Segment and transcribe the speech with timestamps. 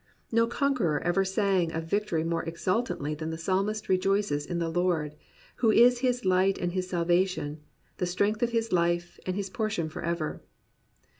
[0.31, 5.13] No conqueror ever sang of victory more exultantly than the Psalmist rejoices in the Lord,
[5.57, 7.59] who is his Hght and his salvation,
[7.97, 10.41] the strength of his life and his portion forever.